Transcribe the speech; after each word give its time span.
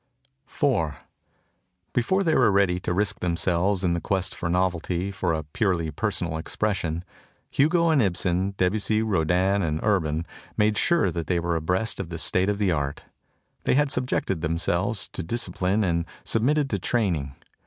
IV 0.47 0.95
BEFORE 1.93 2.23
they 2.23 2.33
were 2.33 2.51
ready 2.51 2.79
to 2.79 2.91
risk 2.91 3.19
themselves 3.19 3.83
in 3.83 3.93
the 3.93 4.01
quest 4.01 4.33
for 4.33 4.49
novelty 4.49 5.11
for 5.11 5.31
a 5.31 5.43
purely 5.43 5.91
personal 5.91 6.37
expression, 6.39 7.05
Hugo 7.51 7.89
and 7.91 8.01
Ibsen, 8.01 8.55
Debussy, 8.57 9.03
Rodin 9.03 9.61
and 9.61 9.79
Urban 9.83 10.25
made 10.57 10.75
sure 10.75 11.11
that 11.11 11.27
they 11.27 11.39
were 11.39 11.55
abreast 11.55 11.99
of 11.99 12.09
the 12.09 12.17
state 12.17 12.49
of 12.49 12.57
the 12.57 12.71
art. 12.71 13.03
They 13.65 13.75
had 13.75 13.91
subjected 13.91 14.41
them 14.41 14.57
selves 14.57 15.07
to 15.09 15.21
discipline 15.21 15.83
and 15.83 16.05
submitted 16.23 16.67
to 16.71 16.79
training. 16.79 17.35